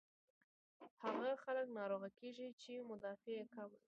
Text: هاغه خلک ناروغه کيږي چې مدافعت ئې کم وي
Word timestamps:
هاغه 1.01 1.31
خلک 1.45 1.67
ناروغه 1.77 2.09
کيږي 2.19 2.47
چې 2.61 2.71
مدافعت 2.89 3.37
ئې 3.39 3.45
کم 3.53 3.65
وي 3.69 3.77